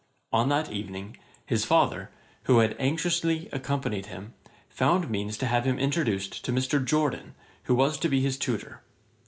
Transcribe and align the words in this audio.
On 0.33 0.49
that 0.49 0.71
evening, 0.71 1.17
his 1.45 1.63
father, 1.63 2.09
who 2.45 2.57
had 2.57 2.75
anxiously 2.79 3.47
accompanied 3.53 4.07
him, 4.07 4.33
found 4.67 5.11
means 5.11 5.37
to 5.37 5.45
have 5.45 5.65
him 5.65 5.77
introduced 5.77 6.43
to 6.43 6.51
Mr. 6.51 6.83
Jorden, 6.83 7.35
who 7.65 7.75
was 7.75 7.99
to 7.99 8.09
be 8.09 8.19
his 8.19 8.39
tutor. 8.39 8.81